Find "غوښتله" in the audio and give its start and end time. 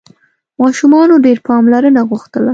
2.09-2.49